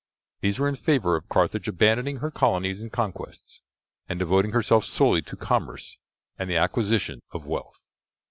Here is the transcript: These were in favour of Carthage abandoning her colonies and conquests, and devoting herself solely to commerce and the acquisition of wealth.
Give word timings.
These 0.39 0.57
were 0.57 0.67
in 0.67 0.75
favour 0.77 1.15
of 1.15 1.29
Carthage 1.29 1.67
abandoning 1.67 2.17
her 2.17 2.31
colonies 2.31 2.81
and 2.81 2.91
conquests, 2.91 3.61
and 4.09 4.17
devoting 4.17 4.49
herself 4.49 4.83
solely 4.83 5.21
to 5.21 5.35
commerce 5.35 5.95
and 6.39 6.49
the 6.49 6.57
acquisition 6.57 7.21
of 7.29 7.45
wealth. 7.45 7.85